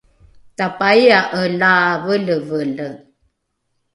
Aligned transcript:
tapaia’e 0.57 1.41
la 1.59 1.73
velevele 2.03 2.89